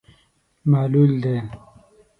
معلول 0.71 1.11
دی. 1.23 1.35